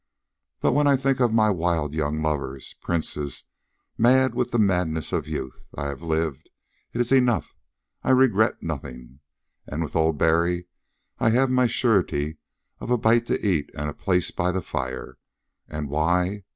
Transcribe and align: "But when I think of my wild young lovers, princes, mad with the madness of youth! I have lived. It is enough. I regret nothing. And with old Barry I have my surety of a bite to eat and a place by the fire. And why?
"But 0.61 0.73
when 0.73 0.87
I 0.87 0.97
think 0.97 1.19
of 1.19 1.31
my 1.31 1.51
wild 1.51 1.93
young 1.93 2.19
lovers, 2.23 2.73
princes, 2.81 3.43
mad 3.99 4.33
with 4.33 4.49
the 4.49 4.57
madness 4.57 5.11
of 5.13 5.27
youth! 5.27 5.59
I 5.75 5.89
have 5.89 6.01
lived. 6.01 6.49
It 6.91 6.99
is 6.99 7.11
enough. 7.11 7.53
I 8.03 8.09
regret 8.09 8.63
nothing. 8.63 9.19
And 9.67 9.83
with 9.83 9.95
old 9.95 10.17
Barry 10.17 10.65
I 11.19 11.29
have 11.29 11.51
my 11.51 11.67
surety 11.67 12.37
of 12.79 12.89
a 12.89 12.97
bite 12.97 13.27
to 13.27 13.47
eat 13.47 13.69
and 13.75 13.91
a 13.91 13.93
place 13.93 14.31
by 14.31 14.51
the 14.51 14.63
fire. 14.63 15.19
And 15.67 15.87
why? 15.87 16.45